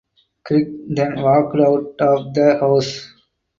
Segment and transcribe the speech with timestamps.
[0.43, 3.07] Crick then walked out of the house.